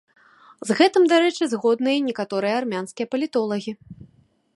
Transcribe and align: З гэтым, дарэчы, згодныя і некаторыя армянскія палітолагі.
З 0.69 0.77
гэтым, 0.79 1.03
дарэчы, 1.11 1.43
згодныя 1.51 1.97
і 1.99 2.03
некаторыя 2.09 2.53
армянскія 2.61 3.07
палітолагі. 3.13 3.71